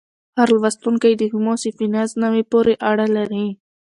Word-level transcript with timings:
هر 0.37 0.47
لوستونکی 0.61 1.13
د 1.17 1.23
هومو 1.31 1.53
سیپینز 1.63 2.09
نوعې 2.23 2.43
پورې 2.51 2.73
اړه 2.89 3.05
لري. 3.17 3.45